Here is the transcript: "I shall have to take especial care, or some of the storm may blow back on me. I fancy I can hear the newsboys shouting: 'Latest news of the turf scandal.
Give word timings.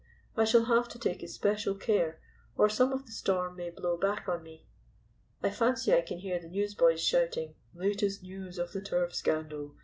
"I 0.35 0.45
shall 0.45 0.65
have 0.65 0.89
to 0.89 0.97
take 0.97 1.21
especial 1.21 1.75
care, 1.75 2.19
or 2.57 2.69
some 2.69 2.91
of 2.91 3.05
the 3.05 3.11
storm 3.11 3.55
may 3.55 3.69
blow 3.69 3.97
back 3.97 4.27
on 4.27 4.41
me. 4.41 4.65
I 5.43 5.51
fancy 5.51 5.93
I 5.93 6.01
can 6.01 6.17
hear 6.17 6.39
the 6.39 6.49
newsboys 6.49 7.01
shouting: 7.05 7.53
'Latest 7.75 8.23
news 8.23 8.57
of 8.57 8.71
the 8.71 8.81
turf 8.81 9.13
scandal. 9.13 9.75